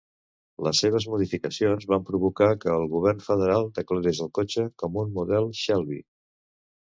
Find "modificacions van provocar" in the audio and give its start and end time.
1.13-2.47